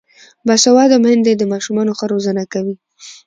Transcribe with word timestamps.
باسواده 0.47 0.97
میندې 1.03 1.33
د 1.37 1.43
ماشومانو 1.51 1.91
ښه 1.97 2.05
روزنه 2.13 2.43
کوي. 2.53 2.75